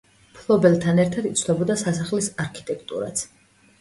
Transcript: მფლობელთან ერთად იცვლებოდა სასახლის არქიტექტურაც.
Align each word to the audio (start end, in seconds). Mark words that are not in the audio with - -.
მფლობელთან 0.37 1.01
ერთად 1.03 1.27
იცვლებოდა 1.31 1.77
სასახლის 1.85 2.31
არქიტექტურაც. 2.47 3.27